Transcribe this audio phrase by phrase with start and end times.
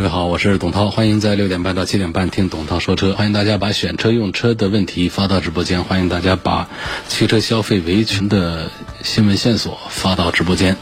[0.00, 3.12] 各位好，我是董涛，欢迎在六点半到七点半听董涛说车。
[3.12, 6.70] 欢迎大家把选车用车的问题发到直播间，欢迎大家把
[7.06, 8.70] 汽车消费维权的
[9.02, 10.78] 新闻线索发到直播间，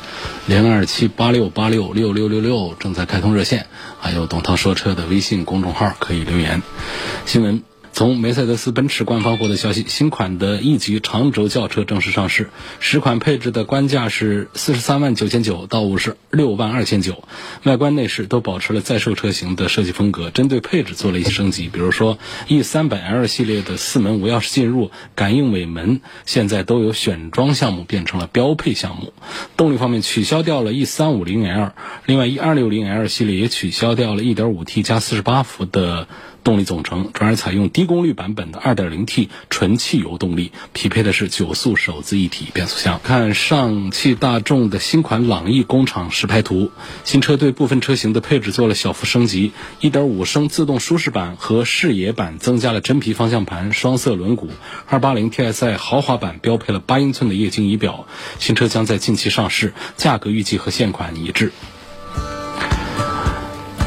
[0.47, 3.67] 零二七八六八六六六六六正在开通热线，
[3.99, 6.63] 还有董涛说车的微信公众号可以留言。
[7.27, 7.65] 新闻。
[7.99, 12.49] 从梅赛德斯奔驰官方获得消息，新款的 E 级长轴轿车正式上市，
[12.79, 17.25] 十款配置的官价是四十三万九千九到五十六万二千九，
[17.65, 29.13] 外观内饰都保持了在售车型的设计风格，针对配置做了一些升级，比如说 E 三百 L 系列的四门无钥匙进入、感应尾门，现在都有选装项目变成了标配项目。
[29.57, 31.73] 动力方面取消掉了 E 三五零 L，
[32.07, 36.07] 另外 E 二六零 L 系列也取消掉了一点五 T 加四十八伏的。
[36.45, 43.01] 动力总成转而采用低功率版本的 2.0T 纯汽油动力，匹配的是九速手自一体变速箱。
[43.03, 46.71] 看上汽大众的新款朗逸工厂实拍图，
[47.05, 54.49] 新车对部分车型的配置做了小幅升级，1.5升自动舒适版和视野版增加了真皮方向盘、双色轮毂
[54.91, 58.07] ，280 TSI 豪华版标配了8英寸的液晶仪表。
[58.39, 61.53] 新车将在近期上市，价格预计和现款一致。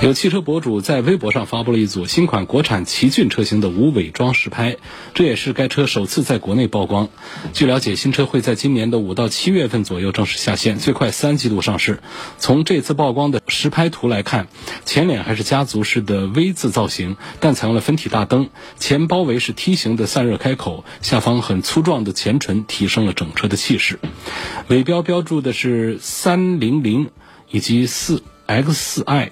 [0.01, 4.77] 有汽车博主在微博上发布了一组新款国产奇骏车型的无伪装实拍，
[5.13, 7.09] 这也是该车首次在国内曝光。
[7.53, 11.99] 据了解，新车会在今年的五到七月份左右正式下线，最快三季度上市。
[12.39, 14.47] 从这次曝光的实拍图来看，
[14.85, 18.49] 前脸还是家族式的 V 字造型，但采用了分体大灯，
[18.79, 23.99] 前包围是梯形的散热开口，下方很粗壮的前唇提升了整车的气势。
[24.67, 27.11] 尾标标注的是三零零
[27.51, 29.29] 以及四 X4i，。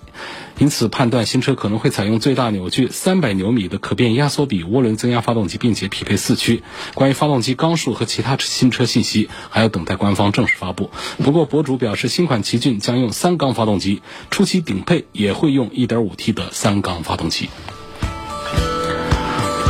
[0.58, 6.64] 因此，判断新车可能会采用最大扭矩三百牛米的可变压缩比涡轮增压发动机，并且匹配四驱。
[6.94, 10.92] 关于发动机缸数和其他新车信息，还要等待官方正式发布。
[11.24, 17.50] 不过，博主表示，新款奇骏将用三缸发动机，初期顶配也会用 1.5T 的三缸发动机。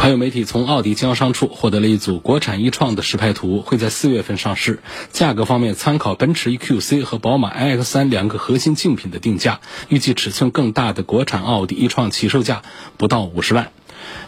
[0.02, 4.80] 还有媒体从奥迪经销商处获得了一组国产一创的实拍图，会在四月份上市。
[5.12, 12.62] 价格方面，参考奔驰 EQC 和宝马 i X 三两个核心竞品的定价，预计尺寸更大的国产奥迪一创起售价
[12.96, 13.74] 不到五十万。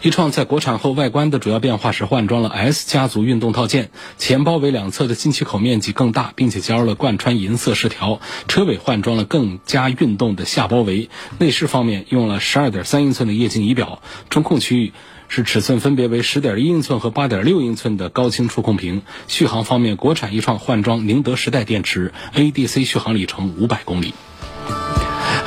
[0.01, 8.19] 一创在国产后外观的主要变化是换装了 S 家族运动套件，前包围两侧的进气口面积更大，并且加入了贯穿银色饰条。
[8.47, 11.09] 车尾换装了更加运动的下包围。
[11.39, 14.93] 内饰方面用了十二点三英寸的液晶仪表，中控区域。
[15.33, 19.01] 是尺寸分别为十点一英寸和八点六英寸的高清触控屏。
[19.29, 24.13] 续航方面，国产一创换装宁德时代电池，ADC 续航里程五百公里。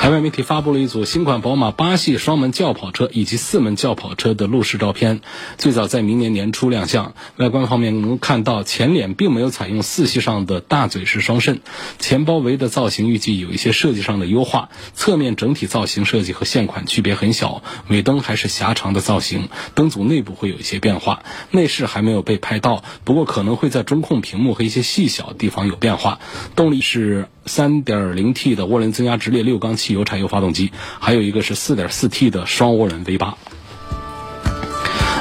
[0.05, 5.23] 海外媒体发布了一组新款宝马八系双门轿跑车以及四门轿跑车的路试照片，
[5.57, 7.15] 最早在明年年初亮相。
[7.39, 11.63] 外观方面能看到前脸并没有采用四系上的大嘴式双肾，
[11.99, 14.69] 前包围的造型预计有一些设计上的优化。
[14.93, 21.23] 侧面整体造型设计和现款区别很小，尾灯还是狭长的造型，灯组内部会有一些变化。
[21.51, 26.19] 内饰还没有被拍到，不过可能会在中控屏幕和一些细小地方有变化。
[26.55, 27.27] 动力是。
[27.47, 33.35] 3.0T 的涡轮增压直列六缸汽油柴油发动机，还有一个是 4.4T 的双涡轮 V8。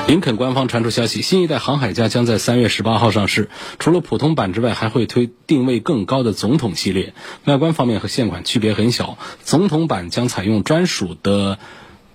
[0.06, 7.14] 林肯官方传出消息，新一代航海家将在3月18号上市，除了普通版之外，还会推定位更高的总统系列。
[7.46, 11.58] 外观方面和现款区别很小，总统版将采用专属的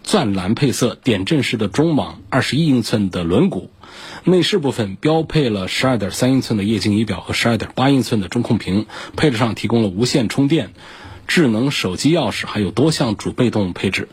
[0.02, 3.69] 钻蓝配色，点阵式的中网，21英寸的轮毂。
[4.25, 8.86] 内饰部分标配了十二点三英寸的液晶仪表和十二点八英寸的中控屏，
[9.16, 10.72] 配置上提供了无线充电、
[11.26, 14.08] 智能手机钥匙，还有多项主被动配置。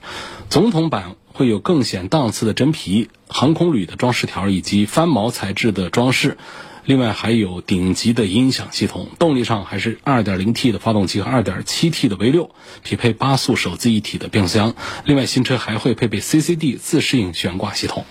[0.49, 6.37] 总统版会有更显档次的真皮、航空铝的装饰条以及翻毛材质的装饰，
[6.85, 9.09] 另外还有顶级的音响系统。
[9.19, 12.51] 动力上还是二点零 T 的发动机和二点七 T 的 V 六，
[12.83, 14.75] 匹配八速手自一体的变速箱。
[15.03, 18.05] 另外，新车还会配备 CCD 自适应悬挂系统。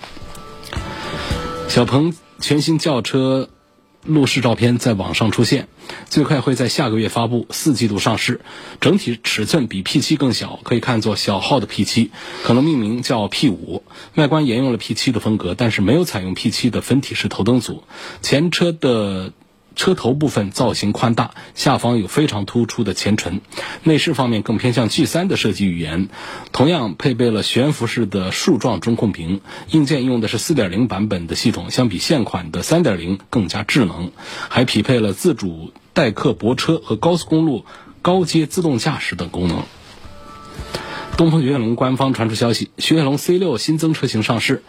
[1.67, 3.49] 小鹏全新轿车
[4.03, 5.67] 路试照片在网上出现，
[6.09, 8.39] 最快会在下个月发布，四季度上市。
[8.79, 12.11] 整体尺寸比 P7 更小，可以看作小号的 P7，
[12.43, 13.81] 可能命名叫 P5。
[14.13, 17.83] 外观沿用了 P7 的风格，但是没有采用 P7 的分体式头灯组。
[18.21, 19.33] 前车的
[19.75, 23.41] 车头部分造型宽大，下方有非常突出的前唇。
[23.83, 26.09] 内饰方面更偏向 G3 的设计语言，
[26.51, 29.41] 同样配备了悬浮式的竖状中控屏。
[29.69, 34.11] 硬件用的是4.0版本的系统，相比现款的3.0更加智能，
[34.49, 37.65] 还匹配了自主代客泊车和高速公路
[38.01, 39.63] 高阶自动驾驶等功能。
[41.17, 44.63] 东风雪铁龙官方传出消息，雪铁龙 C6 新增车型上市。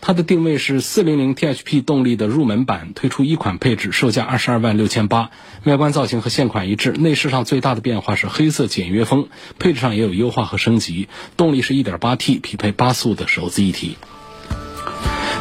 [0.00, 5.30] 它的定位是 400T-HP 动力的入门版，推出一款配置，售价二十二万六千八。
[5.64, 9.28] 外观造型和现款一致，内饰上最大的变化是黑色简约风，
[9.58, 11.08] 配置上也有优化和升级。
[11.36, 13.96] 动力是一点八 T，匹配八速的手自一体。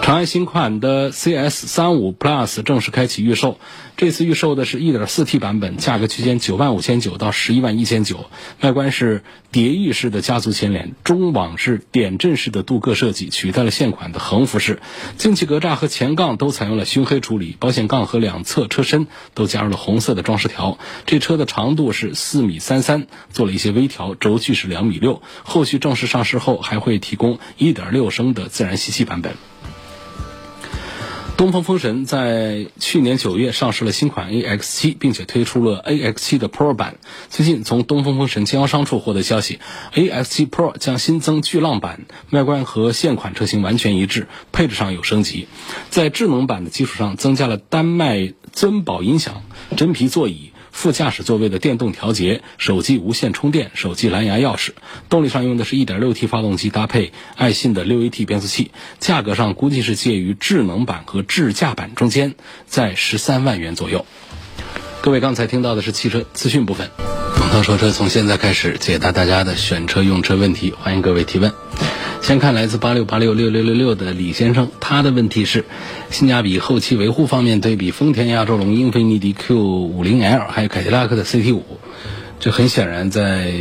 [0.07, 3.59] 长安新款的 CS 三五 Plus 正式开启预售，
[3.98, 8.27] 这次预售的是一点四 T 版本，价格区间九万五千九到十一万一千九。
[8.62, 9.21] 外观是
[9.51, 14.81] 蝶翼式的家族前脸，中网是点阵式的镀铬设计，取代了现款的横幅式。
[15.18, 20.77] 进气格栅和前杠都采用了熏黑处理，保险杠和两侧车身都加入了红色的装饰条。
[21.06, 25.21] 这车的长度是四米三三，做了一些微调，轴距是两米六。
[25.44, 29.36] 后续正式上市后，还会提供一点六升的自然吸气版本。
[31.38, 36.98] 东风风神在去年九月上市了新款 AX7，并且推出了 AX7 的 Pro 版。
[37.30, 39.60] 最近从东风风神经销商处获得消息
[39.94, 45.48] ，AX7 Pro 将新增巨浪版，外观和现款车型完全一致，配置上有升级，
[45.92, 49.44] 在智能版的基础上增加了丹麦尊宝音响、
[49.75, 50.50] 真皮座椅。
[50.77, 54.69] 副驾驶座位的电动调节、手机无线充电、手机蓝牙钥匙，
[55.09, 58.69] 动力上用的是一点六 T 发动机，搭配爱信的六 AT 变速器。
[59.00, 62.35] 价格上估计是介于智能版和智驾版中间，
[62.68, 64.06] 在十三万元左右。
[65.01, 66.91] 各位刚才听到的是汽车资讯部分，
[67.39, 71.51] 董涛说车从现在开始解答大家的选车用车问题，欢迎各位提问。
[72.21, 75.63] 先看来自八六八六六六六六的李先生，他的问题是：
[76.09, 81.63] 性价比、后期维护方面对比丰田亚洲龙、英菲尼迪 Q 五零 L，还有凯迪拉克的 CT 五。
[82.41, 83.53] 这很显然，在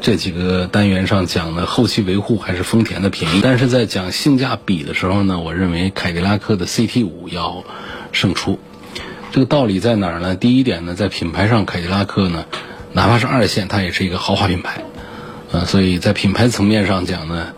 [0.00, 3.40] 这几个单元上讲呢，后期维护还是丰田的便宜。
[3.42, 7.64] 但是在讲性价比的时候呢，我认为凯迪拉克的 CT 五要
[8.12, 8.60] 胜出。
[9.32, 10.36] 这个道理在哪儿呢？
[10.36, 12.44] 第一点呢，在品牌上，凯迪拉克呢，
[12.92, 14.84] 哪怕是二线，它也是一个豪华品牌，
[15.50, 17.48] 呃，所以在品牌层面上讲呢。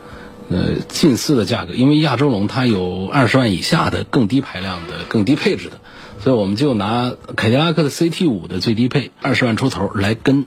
[0.50, 5.80] 呃，近似的价格，因为亚洲龙它有二十万以下的更低排量的、更低配置的，
[6.20, 10.44] 所以我们就拿凯迪拉克的 CT 五的最低配二十万出头来跟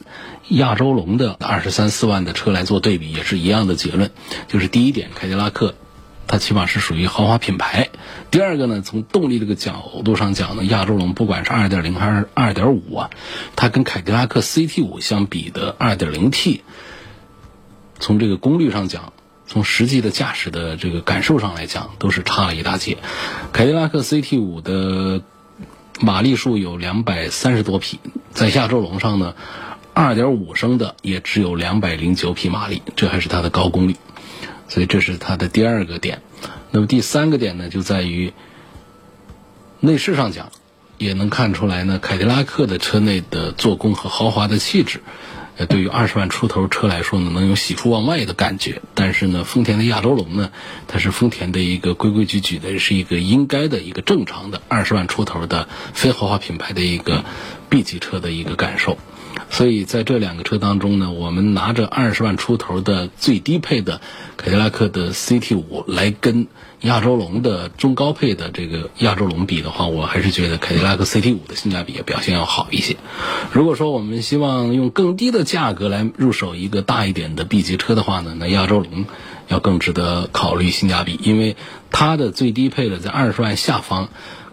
[0.49, 4.11] 亚洲龙的二十三四万的车来做对比，也是一样的结论。
[4.47, 5.73] 就是第一点，凯迪拉克
[6.27, 7.87] 它起码是属于豪华品牌；
[8.29, 13.09] 第二个呢，从动力这个角度上讲呢，亚洲龙不管是二点零还是二点五啊，
[13.55, 16.61] 它跟凯迪拉克 CT 五相比的二点零 T，
[17.99, 19.11] 从这个功率上讲。
[19.47, 22.97] 从实际的驾驶的这个感受上来讲，都是差了一大截。
[23.53, 25.21] 凯迪拉克 CT 五的
[26.01, 27.99] 马力数有两百三十多匹，
[28.31, 29.35] 在亚洲龙上呢，
[29.93, 33.95] 二点五升的也只有两百零九匹马力，这还是它的高功率。
[34.67, 36.21] 所以这是它的第二个点。
[36.71, 38.33] 那么第三个点呢，就在于
[39.79, 40.51] 内饰上讲，
[40.97, 44.99] 也能看出来呢，凯迪拉克的车内的做工和豪华的气质。
[45.65, 48.81] 对于二十万出头车来说呢，能有喜出望外的感觉。
[48.93, 50.51] 但是呢，丰田的亚洲龙呢，
[50.87, 57.25] 它是丰田的一个规规矩矩的，是一个应该的一个正常的二十万出头的非豪华品牌的一个
[57.69, 58.97] B 级车的一个感受。
[59.49, 64.01] 所以在这两个车当中呢，我们拿着二十万出头的最低配的
[64.35, 66.47] 凯迪拉克的 CT 五来跟
[66.81, 72.97] 亚洲龙的中高配的这个亚洲龙比的话，我还是觉得凯迪拉克 CT 五的性价比表现要好一些。
[73.51, 79.05] 如果说我们希望用更低的价格来入手一个大一点的 B 级车的话呢，那亚洲龙
[79.47, 81.55] 要更值得考虑性价比，因为
[81.89, 84.09] 它的最低配的在二十万下方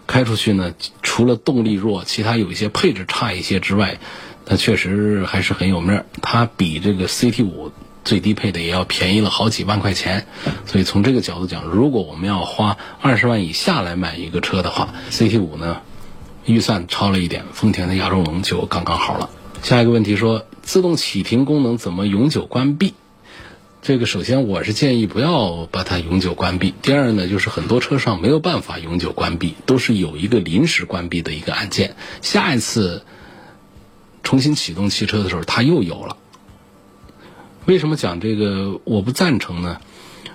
[0.07, 3.99] 开出去呢，除了动力弱，其他有一些配置差一些之外。
[4.45, 7.71] 它确实还是很有面儿，它比这个 CT 五
[8.03, 10.27] 最低配的也要便宜了好几万块钱，
[10.67, 15.81] 所以从这个角度讲，如果我们要花二十万以下来买一个车的话，CT 五呢
[16.45, 19.31] 预算超了一点，丰田的亚洲龙就刚刚好了。
[19.63, 22.93] 下一个问题说，自动启停功能怎么永久关闭？
[23.81, 33.01] 这个首先我是建议不要把它永久关闭，第二呢就是很多车上没有办法永久关闭，都是有一个临时关闭的一个按键，下一次。
[34.25, 36.17] 重新启动汽车的时候，它又有了。
[37.65, 39.79] 为什么讲这个我不赞成呢？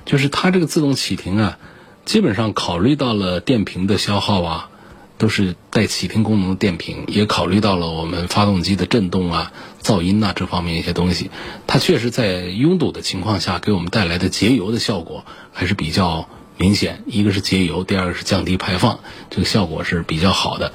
[0.07, 1.59] 就是它这个自动启停啊，
[2.07, 4.71] 基本上考虑到了电瓶的消耗啊，
[5.19, 11.31] 都是带启停功能的电瓶，也考虑到了我们发动机的震动啊、噪音呐这方面一些东西。
[11.67, 17.05] 它确实在拥堵的情况下，给我们带来的节油的效果还是比较明显。
[17.07, 20.73] 一个是节油，第二个是降低排放，这个效果是比较好的。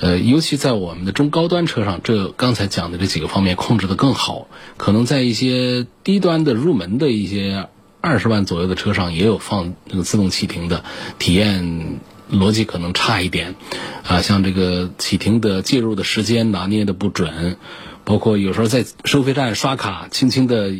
[0.00, 4.48] 呃，尤其在我们的中高端车上，这刚才讲的这几个方面控制的更好。
[4.76, 7.68] 可能在一些低端的入门的一些
[8.00, 10.84] 二十万左右的车上，也有放那个自动启停的，
[11.18, 11.98] 体验
[12.30, 13.56] 逻辑可能差一点。
[14.06, 17.56] 啊，像这个启停的介入的时间拿捏的不准，
[18.04, 20.74] 包括有时候在收费站刷卡，轻轻的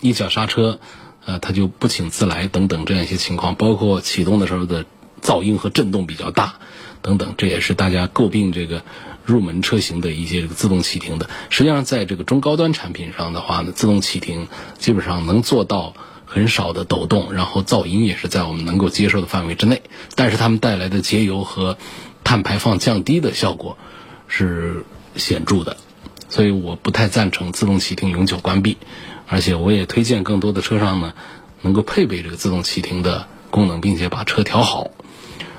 [0.00, 0.78] 一脚刹车。
[1.24, 4.86] 呃，它就不请自来等等这样一些情况，包括启动的时候的
[5.20, 6.54] 噪音和震动比较大，
[7.02, 8.82] 等等，这也是大家诟病这个
[9.24, 11.28] 入门车型的一些自动启停的。
[11.50, 15.94] 实际上，在这个中高端产品上的话呢，自动启停基本上能做到
[16.26, 19.82] 很少的抖动，然后噪音也是在我们能够接受的范围之内。
[20.14, 21.78] 但是它们带来的节油和
[22.24, 23.78] 碳排放降低的效果
[24.26, 24.84] 是
[25.16, 25.76] 显著的，
[26.28, 28.76] 所以我不太赞成自动启停永久关闭。
[29.26, 31.12] 而且我也推荐更多的车上呢，
[31.60, 34.90] 能够配备这个自动启停的功能，并且把车调好。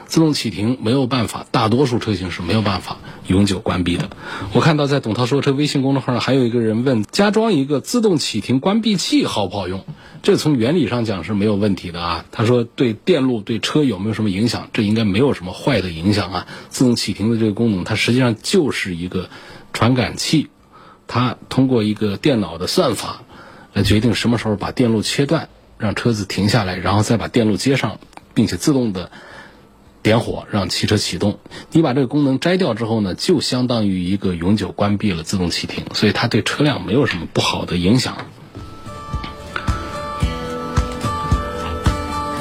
[0.09, 2.97] 自动启停没有办法，大多数车型是没有办法
[3.27, 4.09] 永久关闭的。
[4.53, 9.85] 我看到在董涛说车微信公众号上还有一个人问，加装一个自动启停关闭器好不好用？
[10.23, 12.25] 这从原理上讲是没有问题的啊。
[12.31, 14.69] 他说对电路对车有没有什么影响？
[14.73, 16.47] 这应该没有什么坏的影响啊。
[16.69, 19.29] 自动启停的这个功能，它实际上就是一个
[19.71, 20.49] 传感器，
[21.07, 23.21] 它通过一个电脑的算法。
[23.71, 25.47] 来决定什么时候把电路切断，
[25.77, 27.99] 让车子停下来，然后再把电路接上，
[28.33, 29.11] 并且自动的
[30.01, 31.39] 点火，让汽车启动。
[31.71, 38.17] 你把这个功能摘掉之后呢，就相当于一个永久关闭了自动启停，所以它对车辆没有什么不好的影响。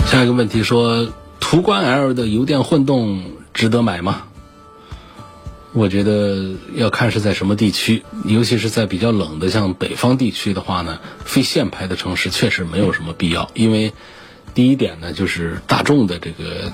[0.06, 3.22] 下一个问题说，途观 L 的油电混动
[3.52, 4.22] 值得买吗？
[5.74, 13.50] 我觉得要看是在什么地区，尤其是在比较冷的像北方地区的话呢，非限牌的城市确实没有什么必要。
[13.52, 13.92] 因为
[14.54, 16.72] 第一点呢，就是大众的这个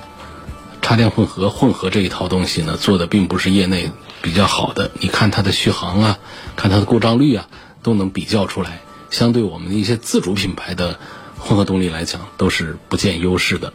[0.84, 4.90] 插电混合混合这一套东西呢，做的并不是业内比较好的。
[5.00, 6.18] 你看它的续航啊，
[6.56, 7.48] 看它的故障率啊，
[7.82, 8.82] 都能比较出来。
[9.08, 11.00] 相对我们的一些自主品牌的
[11.38, 13.72] 混合动力来讲，都是不见优势的。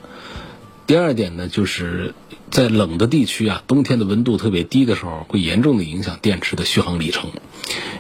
[0.86, 2.14] 第二点呢，就是
[2.52, 7.32] 在冷的地区啊，冬天的温度特别低的时候，会严重的影响电池的续航里程。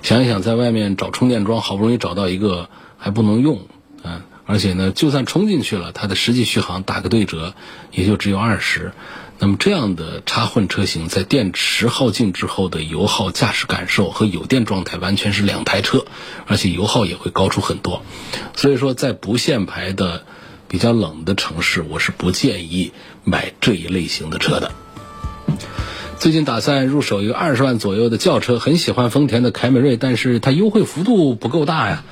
[0.03, 3.65] 想一想，在外面找充电桩，好不容易找到一个还不能用，
[4.03, 7.53] 啊，而且呢，就算充进去了，它的实际续航打个对折，
[7.91, 8.91] 也就只有二十。
[9.37, 16.05] 那么这样的插混车型，在电池耗尽之后的油耗、驾驶感受和有电状态完全是两台车，
[16.47, 18.01] 而且油耗也会高出很多。
[18.55, 20.23] 所以说，在不限牌的。
[20.71, 22.91] 比较冷的城市，我是不建议
[23.23, 24.71] 买这一类型的车的。
[26.19, 32.03] 最近打算入手一个二十万左右的轿车，很喜欢丰田的凯美瑞，但是它优惠幅度不够大呀。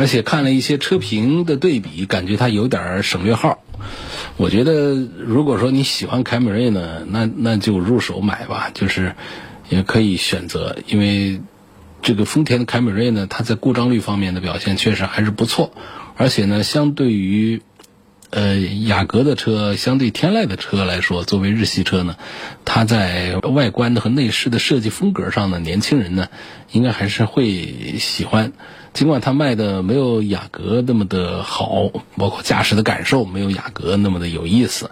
[0.00, 3.62] 而且看了一些车评的对比，感觉它有点省略号。
[4.38, 9.14] 我觉得，如果说你喜欢凯美瑞呢，那那就入手买吧，就是
[9.68, 11.42] 也可以选择，因为
[12.00, 15.70] 这个丰田的凯美瑞呢，它在故障率方面的表现确实还是不错，
[16.16, 17.60] 而且呢，相对于
[18.30, 22.16] 呃，雅阁的车相对天籁的车来说，作为日系车呢，
[22.64, 26.28] 它在外观和内饰的设计风格上呢，年轻人呢
[26.72, 28.54] 应该还是会喜欢。
[28.92, 34.90] 尽管它卖的没有雅阁那么的好，包括驾驶的感受没有雅阁那么的有意思，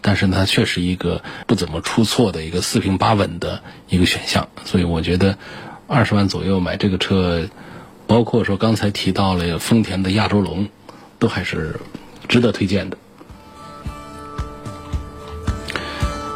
[0.00, 4.48] 但是它确实一个不怎么出错的一个四平八稳的一个选项。
[4.64, 5.38] 所以我觉得
[5.86, 7.48] 二十万左右买这个车，
[8.06, 10.68] 包括说刚才提到了丰田的亚洲龙，
[11.18, 11.78] 都还是。
[12.28, 12.96] 值得推荐的。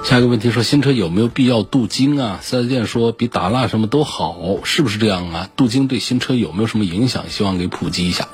[0.04, 2.38] 下一个问题说，新车有没有必要镀金啊？
[2.42, 5.50] 四 S 店说比打蜡什么都好，是不是这样啊？
[5.56, 7.24] 镀金对新车有没有什么影响？
[7.30, 8.28] 希望给普及一下。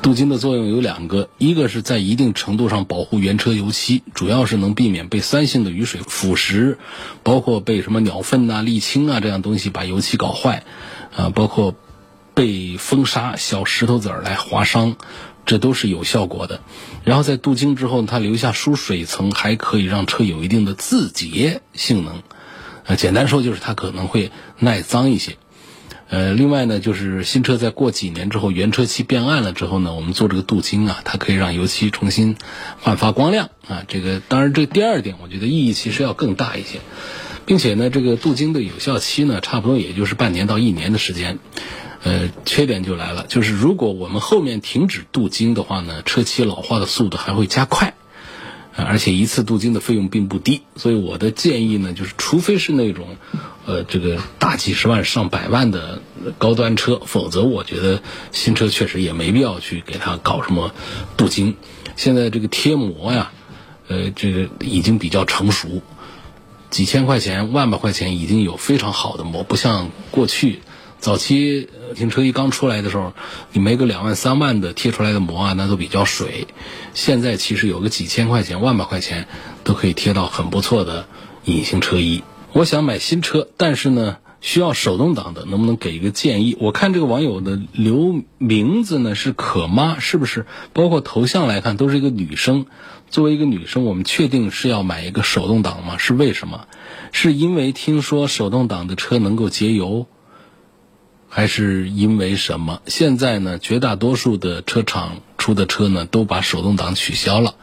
[0.00, 6.76] 镀金的作用有两个，一个是在一定程度上保护原车油漆，主要是能避免被酸性的雨水腐蚀，
[7.24, 10.62] 包括被什么鸟粪啊、沥青啊这样东西把油漆搞坏，
[11.16, 11.74] 啊，包括
[12.32, 14.94] 被风沙、小石头子儿来划伤。
[15.46, 16.60] 这都是有效果的，
[17.04, 22.22] 然后在镀金之后，它留下疏水层，还可以让车有一定的自洁性能。
[22.84, 25.36] 呃，简单说就是它可能会耐脏一些。
[26.08, 32.36] 呃，另外呢，就是新车在过几年之后，原车漆变暗了之后呢，我们做这个镀金啊，它可以让油漆重新
[32.80, 33.82] 焕发光亮啊。
[33.88, 36.80] 这个当然，这第二点我觉得意义其实要更大一些，
[37.44, 41.40] 并且呢，这个镀金的有效期呢，差不多也就是半年到一年的时间。
[42.06, 47.94] 呃，缺点就来了，就是如果我们后面停止镀金的话呢，车漆老化的速度还会加快，
[48.76, 53.16] 而且一次镀金的费用并不低，所以我的建议呢，就是除非是那种，
[53.66, 56.00] 呃，这个大几十万上百万的
[56.38, 60.72] 高端车，否则我觉得新车确实也没必要去给它搞什么
[61.16, 61.56] 镀金。
[61.96, 63.32] 现在这个贴膜呀，
[63.88, 65.82] 呃，这个已经比较成熟。
[66.70, 70.60] 几千块钱、万把块钱已经有非常好的膜，不像过去
[71.06, 73.12] 早期停车一刚出来的时候，
[73.52, 76.48] 你没个两万、三万的贴出来的膜啊，那都比较水。
[76.94, 79.28] 现在其实有个几千块钱、万把块钱
[79.62, 81.06] 都可以贴到很不错的
[81.44, 82.24] 隐形车衣。
[82.52, 84.16] 我想买新车，但是呢。
[84.42, 86.56] 需要手动挡的，能不能给一个建议？
[86.60, 90.46] 我看这个网友的留名字呢是可妈，是不是？
[90.72, 92.66] 包括头像来看都是一个女生。
[93.10, 95.96] 作为一个女生，我们确定是要买一个手动挡吗？
[95.98, 96.66] 是为什么？
[97.10, 100.06] 是因为听说手动挡的车能够节油，
[101.36, 102.80] 还是因为什么？
[102.86, 105.20] 现在呢，绝大多数的车厂。
[105.36, 107.54] 出的车呢，都把手动挡取消了，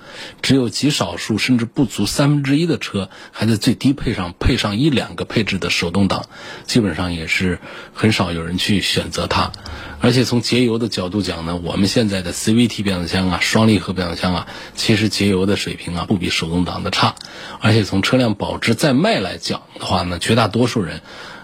[0.41, 6.27] 只有极少数甚至不足三分之一的车还在最低配上配上一两个配置的手动挡，
[6.65, 7.59] 基本上也是
[7.93, 9.51] 很少有人去选择它。
[9.99, 17.15] 而且从节油的角度讲呢，我们现在的 CVT 变速箱啊、双离合变速箱啊，其实节油的水平啊不比手动挡的差。
[17.59, 21.01] 而且从车辆保值在卖来讲的话呢，绝大多数人。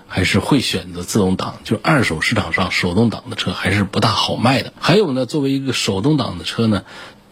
[0.09, 4.73] 还是会选择自动挡，就二手市场上手动挡的车还是不大好卖的。
[4.79, 6.83] 还有呢，作为一个手动挡的车呢，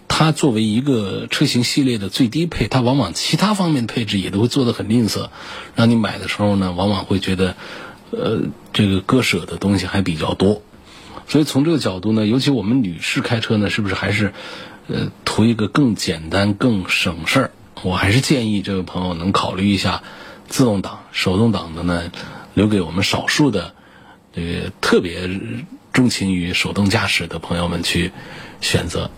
[0.07, 5.29] 它作为一个车型系列的最低配，它往往其他方面配置也都会做得很吝啬，
[5.75, 7.55] 让你买的时候呢，往往会觉得，
[8.11, 8.41] 呃，
[8.73, 10.61] 这个割舍的东西还比较多。
[11.27, 14.33] 所以从这个角度呢，尤其我们女士开车呢，是不是还是，
[14.87, 17.51] 呃，图一个更简单、更省事儿？
[17.81, 20.03] 我还是建议这位朋友能考虑一下
[20.47, 22.11] 自动挡、手动挡的呢。
[22.57, 23.75] 留给我们少数的，
[24.33, 25.29] 这个特别
[25.93, 28.11] 钟情于手动驾驶的朋友们去
[28.61, 29.11] 选择。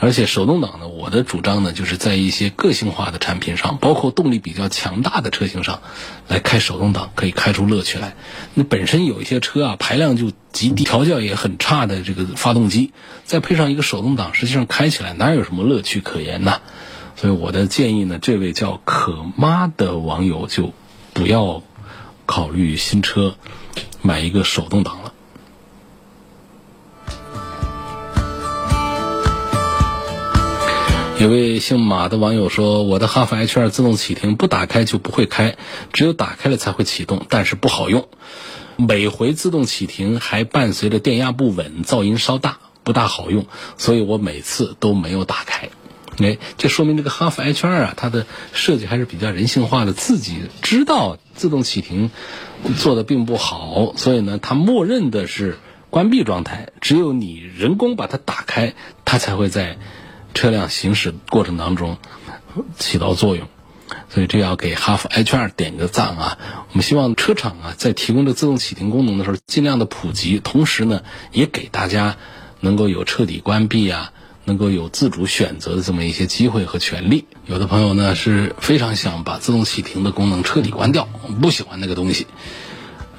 [0.00, 5.82] 而且手动挡呢，我的主张呢，就是在一些个性化的产品上，包括动力比较强大的车型上，
[6.26, 8.16] 来开手动挡可以开出乐趣来。
[8.54, 12.94] 那本身有一些车啊，排量就极低，调教也很差的这个发动机，
[13.26, 16.62] 再配上一个手动挡，实际上开起来哪有什么乐趣可言呢？
[17.14, 20.72] 所以我的建议呢，这位叫可妈的网友就
[21.12, 21.62] 不要。
[22.26, 23.36] 考虑新车，
[24.02, 25.12] 买一个手动挡了。
[31.20, 35.56] 有位姓马的网友说：“我的哈弗 H 二自动启停不打开就不会开，
[35.92, 38.08] 只有打开了才会启动，但是不好用。
[38.76, 43.46] 每回自动启停还伴随着电压不稳、噪音稍大，不大好用，
[43.78, 45.70] 所以我每次都没有打开。”
[46.18, 52.10] 哎，这说明这个哈弗 H 二啊，它的设计还是比较人性化的，自己知道自动启停
[52.76, 55.58] 做的并不好，所以呢，它默认的是
[55.90, 58.74] 关闭状态，只有你人工把它打开，
[59.04, 59.78] 它才会在
[60.34, 61.98] 车辆行驶过程当中
[62.76, 63.48] 起到作用。
[64.08, 66.38] 所以这要给哈弗 H 二点个赞啊！
[66.70, 72.16] 我们希望车厂啊，在提供这自动启停功能的时候，尽量的普及，同时呢，也给大家
[72.60, 74.12] 能够有彻底关闭啊。
[74.44, 81.08] 能够有自主选择的这么一些机会和权利，有的朋友呢是非常想把自动启停的功能彻底关掉，
[81.40, 82.26] 不喜欢那个东西。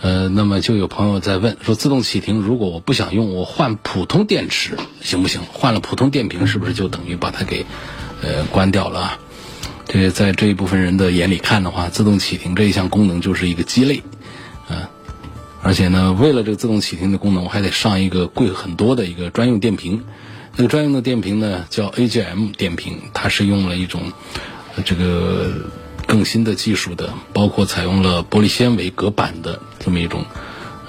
[0.01, 5.41] 呃，那么就有朋友在问说，自动启停如果我不想用，我换普通电池行不行？
[5.51, 7.65] 换了普通电瓶是不是就等于把它给
[8.21, 9.17] 呃关掉了？
[9.87, 14.03] 这在这一部分人的眼里看的话，自动启停这一项功能就是一个鸡肋，
[14.67, 14.89] 啊，
[15.63, 20.03] 而且呢，为了这个自动启停的功能，我还得上一个贵很多的一个专用电瓶。
[20.57, 24.13] 这个专用的电瓶呢，叫 AGM 电瓶，它是用了一种
[24.85, 25.51] 这个
[26.07, 30.23] 更新的技术的，包括采用了玻璃纤维隔板的这么一种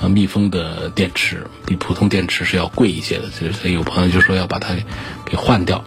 [0.01, 3.29] 呃密封的电池，比普通电池是要贵一些的。
[3.31, 4.77] 所以有朋友就说要把它
[5.25, 5.85] 给换掉。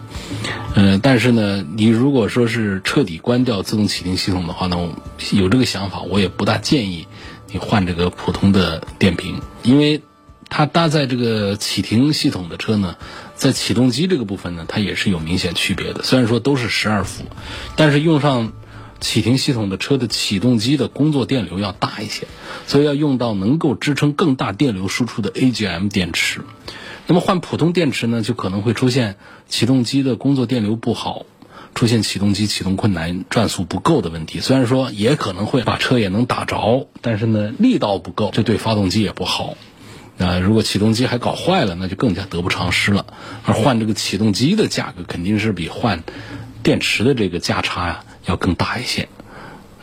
[0.74, 4.90] 嗯，但是呢，你如果说是彻底关掉自动启停系统的话呢，
[5.32, 7.06] 有这个想法，我也不大建议
[7.50, 10.02] 你换这个普通的电瓶，因为
[10.50, 12.96] 它搭载这个启停系统的车呢。
[13.34, 16.02] 在启动机这个部分呢，它也是有明显区别的。
[16.02, 17.24] 虽然说都是十二伏，
[17.74, 18.52] 但是用上
[19.00, 22.26] 启停系统的车的启动机的工作电流要大一些，
[22.66, 26.42] 所以要用到能够支撑更大电流输出的 AGM 电池。
[27.06, 29.16] 那么换普通电池呢，就可能会出现
[29.48, 31.24] 启动机的工作电流不好，
[31.74, 34.40] 出现启动机启动困难、转速不够的问题。
[34.40, 39.56] 虽然说也可能会把车也能打着，但是呢力道不够，这对发动机也不好。
[40.20, 43.06] 啊，如果启动机还搞坏了，那就更加得不偿失了。
[43.42, 46.04] 而换这个启动机的价格肯定是比换
[46.62, 49.08] 电池的这个价差呀要更大一些。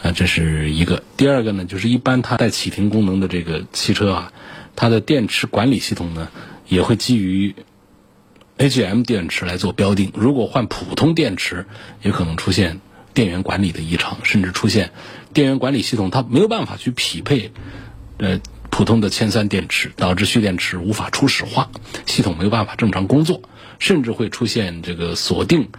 [0.03, 1.01] 啊，这是一个。
[1.17, 4.33] 第二个呢，就是一般它带启停功能的这个汽车啊，
[4.75, 6.27] 它的电池管理系统呢
[6.67, 7.55] 也会基于
[8.59, 10.11] AGM 电池来做标定。
[10.13, 11.65] 如果换普通电池，
[12.03, 12.79] 也可能出现
[13.15, 14.91] 电源管理的异常，甚至出现
[15.33, 17.51] 电源管理系统它没有办法去匹配，
[18.19, 18.39] 呃。
[18.77, 21.71] 普通的铅酸电池导致蓄电池无法初始化，
[22.05, 23.41] 系统没有办法正常工作，
[23.79, 25.69] 甚至会出现这个锁定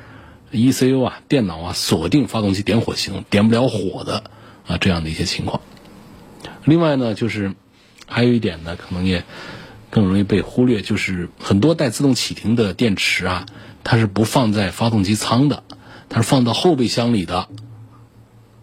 [0.50, 4.24] ECU 啊，电脑啊锁定发动机点火系统点不了火的
[4.66, 5.60] 啊这样的一些情况。
[6.64, 7.54] 另外呢，就是
[8.08, 9.22] 还有一点呢，可能也
[9.90, 13.46] 更容易被忽略，就是很多带自动启停的电池啊，
[13.84, 15.62] 它是不放在发动机舱的，
[16.08, 17.46] 它是放到后备箱里的。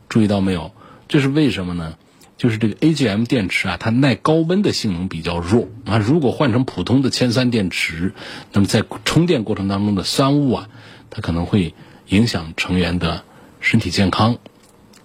[0.10, 0.74] 注意到没有？
[1.08, 1.96] 这是为什么呢？
[2.38, 5.98] 就是这个 AGM 电池啊，它耐高温的性能比较弱啊。
[5.98, 8.14] 如果换成普通的铅酸电池，
[8.52, 10.70] 那么在充电过程当中的酸雾啊，
[11.10, 11.74] 它可能会
[12.10, 13.24] 影响成员的
[13.62, 14.38] 身体健康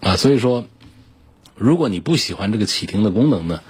[0.01, 0.17] 啊。
[0.17, 0.67] 所以说，
[1.55, 3.61] 如果你不喜欢这个启停的功能呢，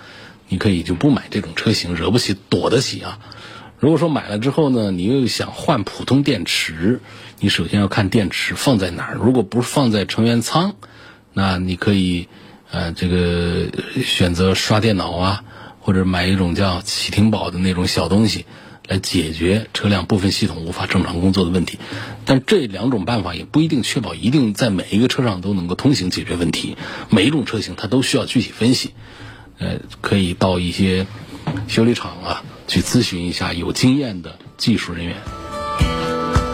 [0.49, 3.19] 你可以就不买这种车型，惹不起躲得起啊。
[3.79, 7.01] 如果说买了之后呢，你又想换普通电池，
[7.41, 9.17] 你首先要看电池放在哪儿。
[9.17, 10.77] 如果不是放在成员舱，
[11.35, 12.27] 那你可以。
[12.73, 13.67] 呃，这个
[14.05, 15.45] 选择刷电脑啊，
[15.81, 18.47] 或者买一种叫启停宝的那种小东西，
[18.87, 21.79] 来解决车辆部分系统无法正常工作的问题。
[22.25, 26.77] 但这两种办法也不一定确保一定在每一个车上都能够通行解决问题。
[27.09, 28.95] 每一种车型它都需要具体分析。
[29.59, 31.07] 呃，可以到一些
[31.67, 35.17] 修理厂啊去咨询一下有经验的技术人员。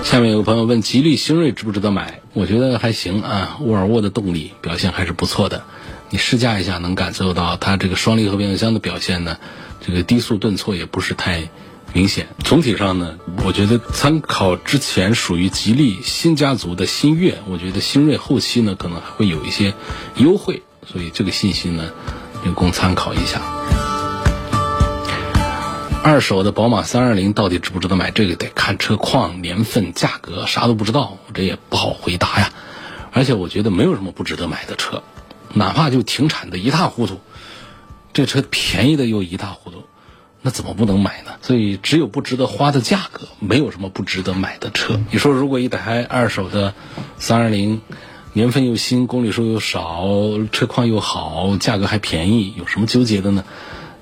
[0.03, 2.21] 下面有个朋友问：吉利星瑞值不值得买？
[2.33, 5.65] 我觉得还行啊，沃尔沃的动力表现还是不错的。
[6.11, 9.39] 你试驾一下，能感受到它这个双离合变速箱的表现呢？
[9.85, 11.49] 这个低速顿挫也不是太
[11.93, 12.29] 明显。
[12.45, 19.75] 总体上呢，我觉得参考之前属于吉利新家族的新悦，我觉得新锐后期呢可能还会有一些
[20.17, 21.91] 优惠，所以这个信息呢
[22.43, 23.41] 仅供参考一下。
[26.03, 28.13] 二手的宝马三二零到底值不值得买？
[28.13, 32.53] 这个得看车况、年份、价格，啥都不知道，我这也不好回答呀。
[33.13, 35.03] 而且我觉得没有什么不值得买的车。
[35.53, 37.21] 哪怕就停产的一塌糊涂，
[38.13, 39.85] 这车便宜的又一塌糊涂，
[40.43, 41.33] 那怎么不能买呢？
[41.41, 45.01] 所以只有不值得花的价格，没有什么不值得买的车。
[45.11, 46.75] 你说如果一台二手的
[47.19, 47.81] 三二零，
[48.33, 50.07] 年份又新，公里数又少，
[50.53, 53.45] 车况又好，价格还便宜，有什么纠结的呢？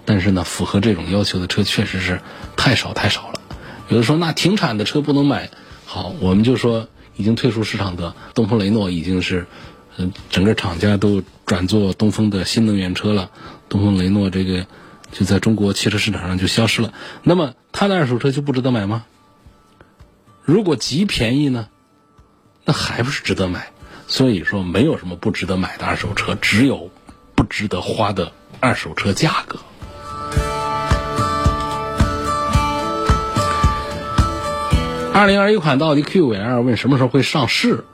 [0.05, 2.21] 但是呢，符合这种要求的车确实是
[2.57, 3.41] 太少太少了。
[3.89, 5.51] 有的说那停产的车不能买，
[5.87, 9.47] 好，我们就说已经退出市场的东风雷诺已经是。
[9.97, 13.31] 嗯，整个厂家都转做东风的新能源车了，
[13.69, 14.67] 东风雷诺这个
[15.13, 16.93] 就在中国汽车市场上就消失了。
[17.23, 19.05] 那么它的二手车就不值得买吗？
[20.43, 21.69] 如果极便宜呢，
[22.65, 23.69] 那还不是值得买？
[24.07, 26.91] 所以说没有什么不值得买的二手车，只有
[27.35, 29.59] 不值得花的二手车价格。
[35.15, 37.85] 二零二一款奥迪 Q5L 问什么时候会上市？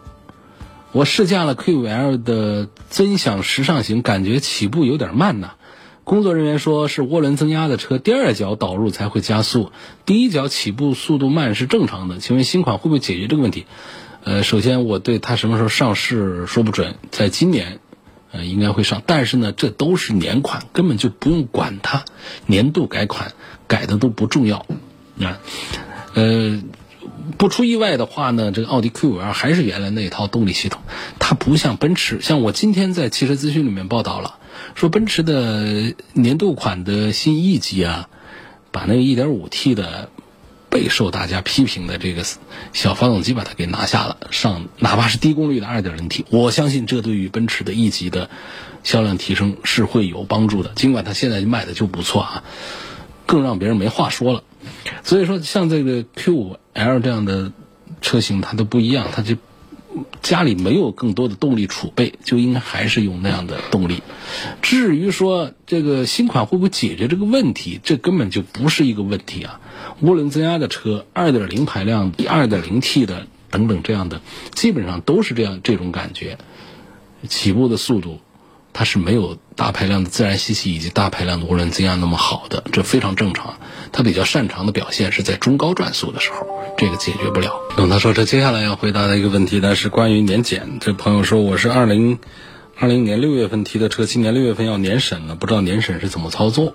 [0.93, 5.53] 我试驾了 Q5L 的尊享时尚型，感觉起步有点慢呐。
[6.03, 9.70] 工作人员说是涡轮增压的车，第二脚导入才会加速，
[10.05, 12.18] 第一脚起步速度慢是正常的。
[12.18, 13.64] 请问新款会不会解决这个问题？
[14.24, 17.79] 呃，首先我对它什么时候上市说不准，在今年，
[18.33, 19.03] 呃，应该会上。
[19.07, 22.05] 但是呢，这都是年款，根本就不用管它，
[22.46, 23.33] 年度改款
[23.68, 24.66] 改的都不重要
[25.20, 25.38] 啊，
[26.14, 26.61] 呃。
[27.39, 30.83] 不出意外的话呢，这个奥迪 Q5L 还是原来那一套动力系统，
[31.19, 32.21] 它不像奔驰。
[32.21, 34.39] 像我今天在汽车资讯里面报道了，
[34.75, 38.09] 说奔驰的年度款的新 E 级啊，
[38.71, 40.11] 把那个 1.5T 的
[40.69, 42.23] 备受大家批评的这个
[42.73, 48.29] 小发动机把它给拿下了，上哪怕是低功率的 2.0T，我相信这对于奔驰的 E 级的
[48.85, 50.73] 销量提升是会有帮助的。
[50.75, 52.45] 尽管它现在卖的就不错啊，
[53.25, 54.43] 更让别人没话说了。
[55.03, 57.53] 所以说，像这个 Q5L 这样的
[58.01, 59.37] 车型，它都不一样，它就
[60.23, 64.03] 家里没有更多的动力储备，就应该还是用那样的动力。
[64.62, 69.61] 至于说这个新款会不会解决这个问题，这根本就不是一个问题啊！
[70.03, 74.21] 涡轮增压的车，2.0排量、2.0T 的等等这样的，
[74.55, 76.38] 基本上都是这样这种感觉，
[77.29, 78.21] 起步的速度。
[78.73, 83.57] 它是没有大排量的自然吸气以及大排量的涡轮增压那么好的，这非常正常。
[83.93, 86.47] 它比较擅长的表现是在中高转速的时候，
[86.79, 87.61] 这个解决不了。
[87.77, 90.79] 那么他说，这接下来要回答的一个问题呢是关于年检。
[90.81, 92.19] 这朋友说，我是二零
[92.79, 96.75] 二零年六月份提的车，今年六月份要年审了，不知道年审是怎么操作。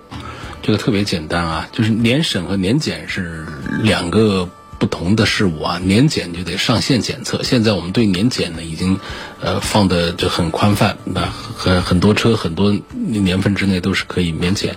[0.62, 3.46] 这个特别简单啊，就是年审和年检是
[3.82, 4.48] 两个。
[4.78, 7.42] 不同的事物啊，年检就得上线检测。
[7.42, 8.98] 现在我们对年检呢，已经
[9.40, 14.76] 呃放的就很宽泛，那很很多车很多年份之内都是可以免检。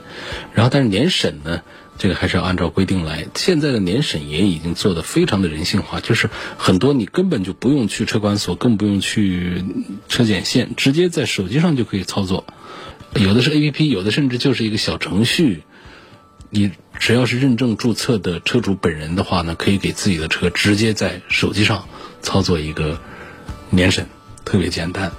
[0.53, 1.61] 然后，但是年审呢，
[1.97, 3.27] 这个还是要按照规定来。
[3.35, 9.63] 现在的年审也已经做的非常的人性化，就是很多你根本就不用去车管所，更不用去
[10.07, 12.45] 车检线，直接在手机上就可以操作。
[13.15, 15.63] 有的是 A P P，有的甚至就是一个小程序。
[16.49, 21.85] 你只要是认证注册的车主本人的话呢，可以给自己的车直接在手机上
[22.21, 22.99] 操作一个
[23.69, 24.07] 年审，
[24.45, 25.11] 特别简单。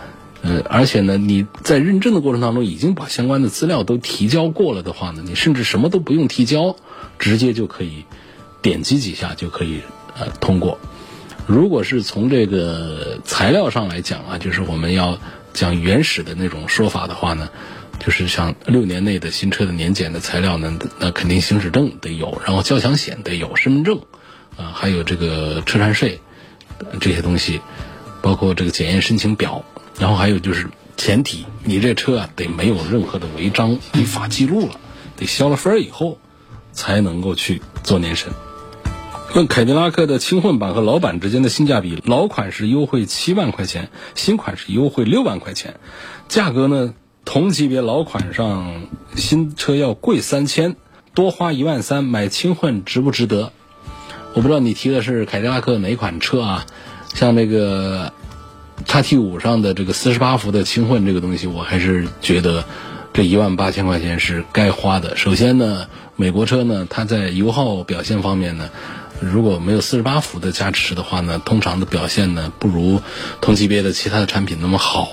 [0.43, 6.77] 呃，而且呢，你在认证的过程当中已经把相关的资料都提交过了的话呢，你甚至什么都不用提交，
[7.19, 8.05] 直接就可以
[8.63, 9.83] 点击几下就可以
[10.19, 10.79] 呃通过。
[11.47, 15.19] 如果是从这个材料上来讲啊，就是我们要
[15.53, 17.51] 讲原始的那种说法的话呢，
[18.01, 24.01] 就是像六年内的新车的年检的材料呢，那肯定行驶证得有，然后交强险得有，身份证
[24.57, 26.21] 啊，还有这个车船税
[26.99, 27.61] 这些东西，
[28.23, 29.65] 包括这个检验申请表，
[29.99, 34.81] 然后还有就是前提，你这车啊得没有任何的违章、违法记录了，
[35.17, 36.19] 得消了分以后
[36.73, 38.33] 才能够去做年审。
[39.35, 45.79] 问凯迪拉克的轻混版和老版之间的性价比，老款是优惠七万块钱，新款是优惠六万块钱，
[46.29, 50.77] 价格呢同级别老款上新车要贵三千，
[51.15, 53.53] 多花一万三买轻混值不值得？
[54.35, 56.67] 我不知道你提的是凯迪拉克哪款车啊？
[57.15, 58.13] 像这个
[58.85, 62.65] 叉 T 五上的这个四十八伏的轻混这个东西，我还是觉得
[63.13, 65.17] 这一万八千块钱是该花的。
[65.17, 68.71] 首先呢，美国车呢，它在油耗表现方面呢。
[69.21, 73.03] 如果没有四十八伏的加持的话呢，通常的表现呢不如
[73.41, 75.13] 同级别的其他的产品那么好。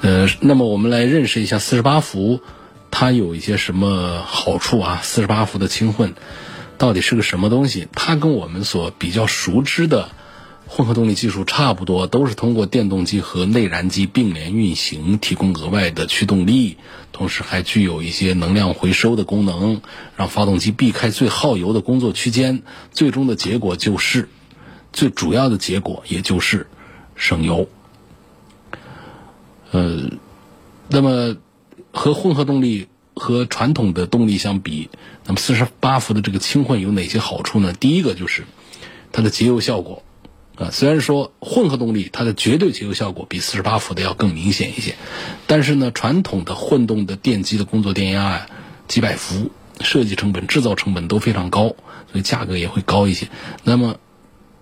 [0.00, 2.40] 呃，那么我们来认识一下四十八伏，
[2.90, 5.00] 它有一些什么好处啊？
[5.02, 6.14] 四十八伏的轻混
[6.78, 7.88] 到底是个什么东西？
[7.92, 10.10] 它跟我们所比较熟知的。
[10.68, 16.76] 混合动力技术差不多，都是通过电动机和内燃机并联运行，提供额外的驱动力，
[17.12, 19.80] 同时还具有一些能量回收的功能，
[20.16, 22.62] 让发动机避开最耗油的工作区间。
[22.90, 24.28] 最终的结果就是，
[24.92, 26.66] 最主要的结果也就是
[27.14, 27.68] 省油。
[29.70, 30.10] 呃，
[30.88, 31.36] 那么
[31.92, 34.90] 和混合动力和传统的动力相比，
[35.26, 37.72] 那么四十八伏的这个轻混有哪些好处呢？
[37.72, 38.44] 第一个就是
[39.12, 40.02] 它的节油效果。
[40.56, 44.94] 啊，虽然说混合动力它的绝对节油效果比四十八伏的要更明显一些，
[45.46, 48.46] 但是呢，传统的混动的电机的工作电压啊，
[48.88, 51.76] 几百伏，设计成本、制造成本都非常高，
[52.10, 53.28] 所以价格也会高一些。
[53.64, 53.96] 那么，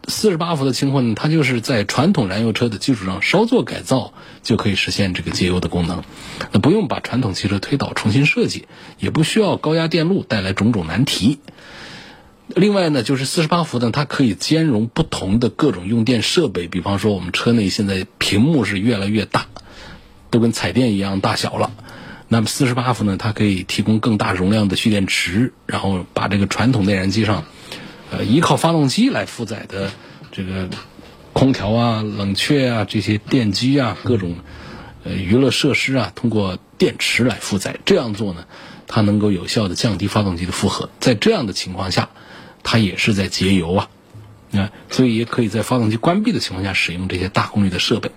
[0.09, 6.03] 四十八伏的轻混，它就是在传统燃油车的基础上稍作改造，就可以实现这个节油的功能。
[6.51, 8.67] 那不用把传统汽车推倒重新设计，
[8.99, 11.39] 也不需要高压电路带来种种难题。
[12.49, 16.69] 另外呢，就是四十八伏呢，它可以兼容不同的各种用电设备。
[16.69, 19.47] 比方说，我们车内现在屏幕是越来越大，
[20.31, 21.73] 都跟彩电一样大小了。
[22.29, 27.45] 那么四十八伏呢，它可以提供更大容量的蓄电池，然后把这个传统内燃机上，
[28.11, 29.91] 呃，依靠发动机来负载的
[30.31, 30.69] 这个
[31.33, 34.37] 空调啊、冷却啊这些电机啊、各种
[35.05, 37.79] 呃娱乐设施啊，通过电池来负载。
[37.87, 38.45] 这样做呢，
[38.87, 40.91] 它能够有效的降低发动机的负荷。
[41.01, 42.11] 在这样的情况下，
[42.65, 43.89] 它也是在节油啊，
[44.53, 48.11] 啊，所以也可以在发动机关闭的情况下使用这些大功率的设备。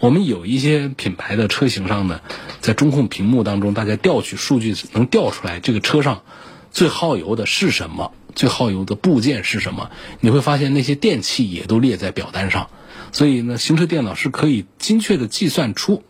[0.00, 2.20] 我们有一些品牌的车型上呢，
[2.60, 6.22] 在中控屏幕当中，大家调取数据能调出来这个车上
[6.70, 9.90] 最耗油的是什么，最耗油的部件是什么。
[10.20, 12.70] 你会发现那些电器也都列在表单上，
[13.12, 16.02] 所以呢，行车电脑是可以精确的计算出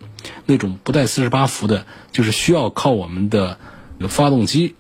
[0.47, 3.59] 那种不带四十八伏的，就是需要靠我们的
[4.09, 4.75] 发动机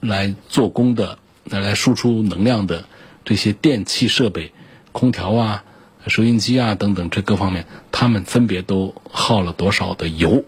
[0.00, 1.18] 来做功的。
[1.44, 2.84] 拿来输出能量的
[3.24, 4.52] 这些电器设备，
[4.92, 5.64] 空调啊、
[6.06, 10.44] 收音机啊等等，这各方面，它们分别都耗了多少的油，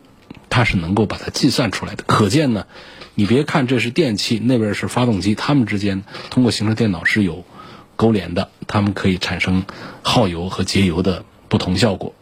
[0.50, 2.04] 它是能够把它计算出来的。
[2.06, 2.66] 可见呢，
[3.14, 7.44] 你别看这是电器，那边是发动机，它们之间通过行车电脑是有
[7.96, 9.64] 勾连的，它们可以产生
[10.02, 12.14] 耗油和节油的不同效果。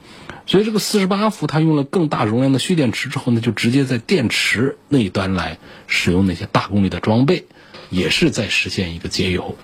[0.46, 7.46] 所以这个四十八伏，它用了更大容量的蓄电池之后呢，就直接在电池那一端来使用那些大功率的装备。
[7.94, 9.56] 也是在实现一个节油。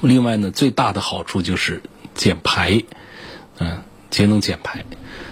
[0.00, 1.82] 另外呢，最大的好处就是
[2.14, 2.82] 减排，
[3.58, 4.84] 嗯，节能减排，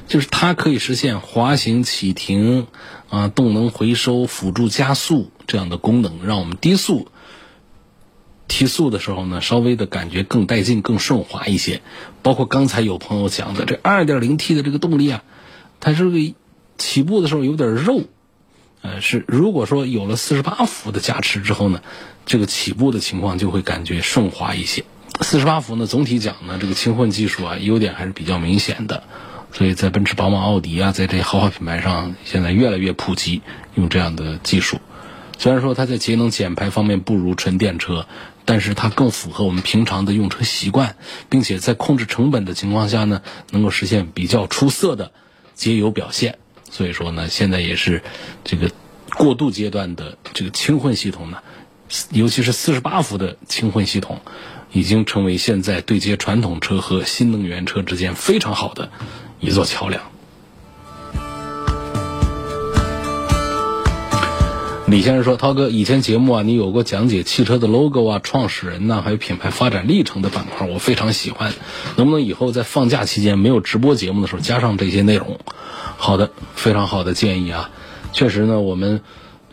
[0.08, 2.66] 就是它可以实现滑行、启停
[3.08, 7.08] 啊、动能回收、辅助加速这样的功能，让我们低速
[8.48, 11.82] 提速的时候呢，稍微的感觉更带劲、更顺滑一些。
[12.22, 15.22] 包括刚才有朋友讲的这 2.0T 的这个动力啊，
[15.80, 16.18] 它是个
[16.78, 18.02] 起步的时候有点肉。
[18.82, 21.80] 呃，是如果说有了四十八伏的加持之后呢，
[22.26, 24.84] 这个起步的情况就会感觉顺滑一些。
[25.20, 29.04] 四十八伏呢，总体讲呢，这个轻混技术啊，优点还是比较明显的。
[29.52, 33.42] 所以在奔驰、宝马、奥迪啊，在这些豪华品牌上，现在越来越普及
[33.74, 34.80] 用这样的技术。
[35.38, 38.06] 虽然说它在节能减排方面不如纯电车，
[38.44, 40.96] 但是它更符合我们平常的用车习惯，
[41.28, 45.12] 并且在控制成本的情况下呢，能够实现比较出色的
[45.54, 46.38] 节油表现。
[46.72, 48.02] 所以说呢，现在也是
[48.44, 48.70] 这个
[49.14, 51.36] 过渡阶段的这个轻混系统呢，
[52.10, 54.20] 尤其是四十八伏的轻混系统，
[54.72, 58.90] 已经成为现在对接传统车和新能源车之间非常好的
[59.38, 60.02] 一座桥梁。
[64.86, 71.52] 李先生说：“涛哥，以前节目啊，你有过讲解汽车的 logo 啊、创始人呐，还有品牌发展历程的板块，我非常喜欢。
[71.96, 75.38] 能不能以后在放假期间没有直播节目的时候，加上这些内容？”
[76.04, 77.70] 好的，非常好的建议啊。
[78.12, 79.02] 确实呢，我们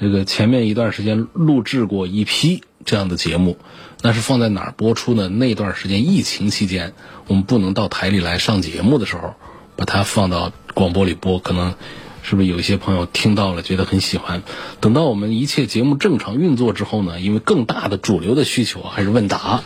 [0.02, 3.60] 这个前面一段时间录制过一批这样的节目，
[4.02, 5.30] 那是放在哪儿播出呢？
[5.30, 6.96] 那段时间疫情期间，
[7.28, 9.36] 我们不能到台里来上节目的时候，
[9.76, 11.76] 把它放到广播里播，可能。
[12.22, 14.42] 是不是有一些朋友听到了觉得很喜欢？
[14.82, 17.20] 等到我们一切节目正常运作之后呢？
[17.20, 19.64] 因为更大的主流的需求还是问答，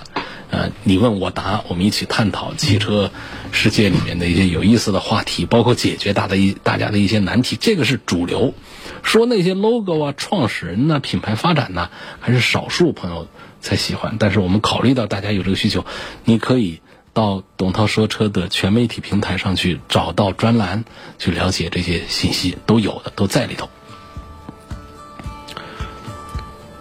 [0.54, 3.10] 呃，你问我答，我们一起探讨汽车
[3.52, 8.54] 世界里面的一些有意思的话题，包括解决大的一大家的一些难题，这个是主流。
[9.02, 11.90] 说那些 logo 啊、创始人呐、品牌发展呐，
[12.20, 13.28] 还是少数朋友
[13.62, 14.18] 才喜欢。
[14.20, 15.86] 但是我们考虑到大家有这个需求，
[16.24, 16.82] 你可以。
[17.16, 20.84] 到董涛说车的全媒体平台上去找到专栏，
[21.20, 23.70] 去了解这些信息，都有的，都在里头。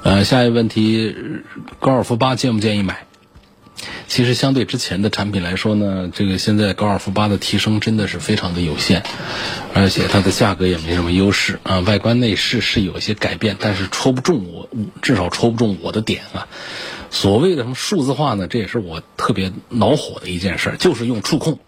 [0.03, 1.15] 呃，下一个问题，
[1.81, 3.05] 高尔夫八建不建议买？
[4.09, 9.03] 其实相对之前的产品来说呢，这个现在高尔夫八的提升真的是非常的有限，
[9.75, 11.81] 而且它的价格也没什么优势啊。
[11.81, 14.69] 外观内饰是有一些改变，但是戳不中我，
[15.01, 16.47] 至少戳不中我的点啊。
[17.11, 18.47] 所谓的什么数字化呢？
[18.47, 21.59] 这也是我特别恼火的一件事儿，就是用触控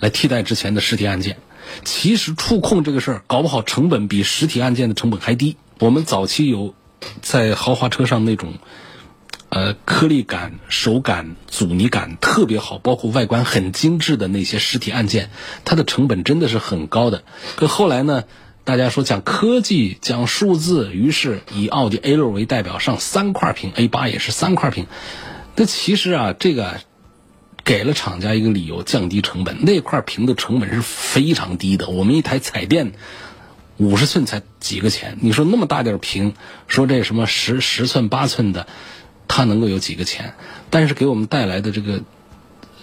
[0.00, 1.36] 来替代之前的实体按键。
[1.84, 5.56] 其实触控这个事儿，搞不好成本比实体按键的成本还低。
[5.78, 6.74] 我们早期有
[7.20, 8.54] 在豪华车上那种，
[9.54, 15.28] 呃，颗粒感、手感、阻尼感特别好，包括外观很精致的那些实体按键，
[15.66, 17.22] 它的成本真的是很高的。
[17.56, 18.24] 可后来呢？
[18.64, 24.86] 大家说讲科技讲数字，于是以奥迪 A 六为代表上三块屏，A 八也是三块屏。
[25.56, 26.80] 那其实啊，这个
[27.64, 29.64] 给了厂家一个理由，降低成本。
[29.64, 32.92] 那块屏的成本是非常低的，我们一台彩电
[33.78, 35.18] 五十寸才几个钱。
[35.20, 36.34] 你说那么大点屏，
[36.68, 38.68] 说这什么十十寸八寸的，
[39.28, 40.34] 它能够有几个钱？
[40.70, 42.02] 但是给我们带来的这个。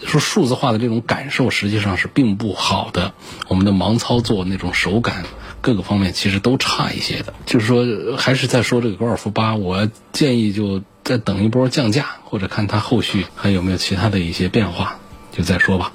[0.02, 3.12] 说数字化的这种感受实际上是并不好的，
[3.48, 5.24] 我们的盲操作那种手感
[5.60, 7.34] 各个方面其实都差一些的。
[7.44, 14.98] 就是说，还是在说这个高尔夫八，我建议就再等一波降价，或者看它后续还有没有其他的一些变化，
[15.32, 15.92] 就再说吧。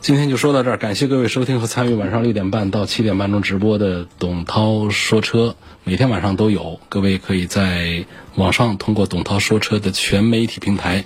[0.00, 8.06] 今天就说到这儿，感谢各位收听和参与晚上六点半到七点半钟直播的董涛说车，每天晚上都有，各位可以在
[8.36, 11.04] 网上通过董涛说车的全媒体平台。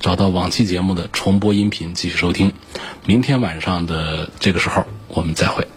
[0.00, 2.52] 找到往期节目的重播音频，继续收听。
[3.06, 5.68] 明天晚上的这个时候，我们再会。